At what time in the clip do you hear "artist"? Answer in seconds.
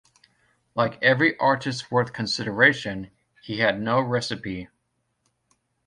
1.37-1.91